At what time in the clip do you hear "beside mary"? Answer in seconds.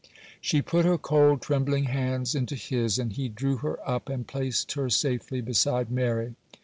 5.41-6.33